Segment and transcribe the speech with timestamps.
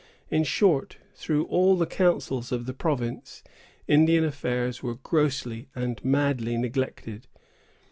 [0.31, 3.43] In short, through all the counsels of the province
[3.87, 7.27] Indian affairs were grossly and madly neglected.